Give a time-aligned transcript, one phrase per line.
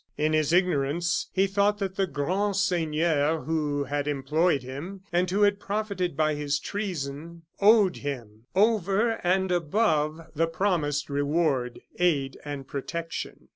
[0.17, 5.43] In his ignorance, he thought that the grand seigneur who had employed him, and who
[5.43, 12.67] had profited by his treason, owed him, over and above the promised reward, aid and
[12.67, 13.49] protection.